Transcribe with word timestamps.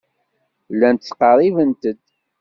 Llant 0.73 1.01
ttqerribent-d. 1.03 1.97